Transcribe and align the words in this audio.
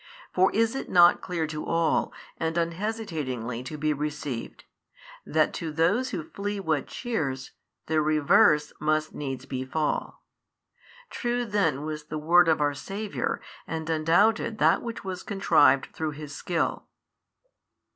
For 0.33 0.51
is 0.51 0.73
it 0.73 0.89
not 0.89 1.21
clear 1.21 1.45
to 1.45 1.63
all 1.63 2.11
and 2.37 2.57
unhesitatingly 2.57 3.61
to 3.61 3.77
be 3.77 3.93
received, 3.93 4.63
that 5.27 5.53
to 5.53 5.71
those 5.71 6.09
who 6.09 6.23
flee 6.31 6.59
what 6.59 6.87
cheers, 6.87 7.51
the 7.85 8.01
reverse: 8.01 8.73
must 8.79 9.13
needs 9.13 9.45
befall? 9.45 10.23
True 11.11 11.45
then 11.45 11.83
was 11.85 12.05
the 12.05 12.17
word 12.17 12.47
of 12.47 12.59
our 12.59 12.73
Saviour 12.73 13.41
and 13.67 13.87
undoubted 13.91 14.57
that 14.57 14.81
which 14.81 15.03
was 15.03 15.21
contrived 15.21 15.89
through 15.93 16.13
His 16.13 16.33
skill. 16.35 16.87